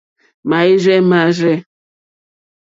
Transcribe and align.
Máɛ́rzɛ̀ 0.49 0.97
mâ 1.09 1.19
rzɛ̂. 1.35 1.55